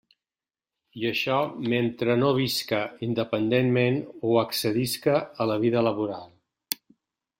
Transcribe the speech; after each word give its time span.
I 1.01 1.03
això 1.09 1.35
mentre 1.73 2.15
no 2.23 2.31
visca 2.39 2.79
independentment 3.09 4.01
o 4.31 4.33
accedisca 4.45 5.15
a 5.45 5.49
la 5.53 5.59
vida 5.67 5.89
laboral. 5.91 6.27